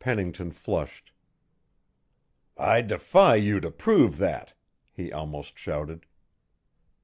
Pennington 0.00 0.50
flushed. 0.50 1.12
"I 2.56 2.82
defy 2.82 3.36
you 3.36 3.60
to 3.60 3.70
prove 3.70 4.16
that," 4.16 4.52
he 4.92 5.12
almost 5.12 5.56
shouted. 5.56 6.06